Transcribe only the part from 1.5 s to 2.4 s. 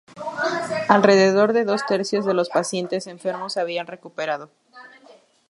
de dos tercios de